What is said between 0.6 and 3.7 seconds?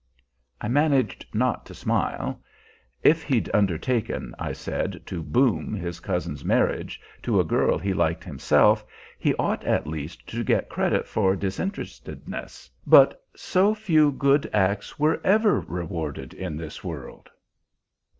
managed not to smile. If he'd